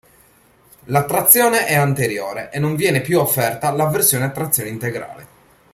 [0.85, 5.27] La trazione è anteriore e non viene più offerta la versione a trazione integrale.